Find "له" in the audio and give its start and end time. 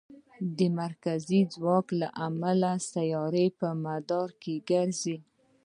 2.01-2.07